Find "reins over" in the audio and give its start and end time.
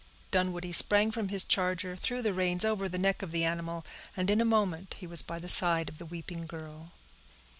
2.33-2.89